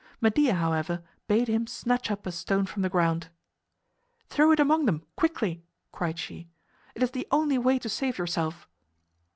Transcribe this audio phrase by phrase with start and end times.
[0.19, 3.29] Medea, however, bade him snatch up a stone from the ground.
[4.29, 6.49] "Throw it among them quickly!" cried she.
[6.95, 8.67] "It is the only way to save yourself."